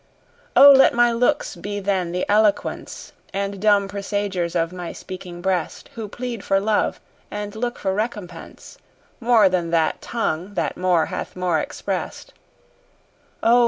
O! 0.55 0.71
let 0.71 0.95
my 0.95 1.11
looks 1.11 1.55
be 1.55 1.79
then 1.79 2.11
the 2.11 2.25
eloquence 2.27 3.13
And 3.35 3.61
dumb 3.61 3.87
presagers 3.87 4.55
of 4.55 4.73
my 4.73 4.93
speaking 4.93 5.43
breast, 5.43 5.91
Who 5.93 6.07
plead 6.07 6.43
for 6.43 6.59
love, 6.59 6.99
and 7.29 7.55
look 7.55 7.77
for 7.77 7.93
recompense, 7.93 8.79
More 9.19 9.47
than 9.47 9.69
that 9.69 10.01
tongue 10.01 10.55
that 10.55 10.75
more 10.75 11.05
hath 11.13 11.35
more 11.35 11.59
express'd. 11.59 12.33
O! 13.43 13.59